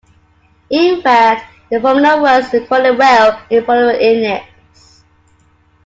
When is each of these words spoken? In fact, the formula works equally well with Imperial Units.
In 0.71 0.99
fact, 1.03 1.45
the 1.69 1.79
formula 1.79 2.19
works 2.19 2.51
equally 2.55 2.89
well 2.89 3.39
with 3.51 3.59
Imperial 3.59 4.01
Units. 4.01 5.03